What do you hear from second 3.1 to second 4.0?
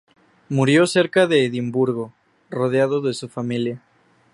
su familia.